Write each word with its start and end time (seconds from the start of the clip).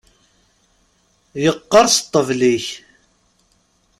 Yeqqers 1.43 1.93
ṭṭbel-ik! 2.05 2.65